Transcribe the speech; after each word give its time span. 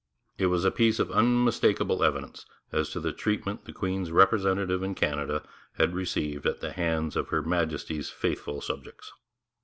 It 0.39 0.47
was 0.47 0.65
a 0.65 0.71
piece 0.71 0.97
of 0.97 1.11
unmistakable 1.11 2.03
evidence 2.03 2.47
as 2.71 2.89
to 2.89 2.99
the 2.99 3.11
treatment 3.13 3.65
the 3.65 3.71
Queen's 3.71 4.11
representative 4.11 4.81
in 4.81 4.95
Canada 4.95 5.43
had 5.73 5.93
received 5.93 6.47
at 6.47 6.59
the 6.59 6.71
hands 6.71 7.15
of 7.15 7.27
Her 7.27 7.43
Majesty's 7.43 8.09
faithful 8.09 8.61
subjects. 8.61 9.11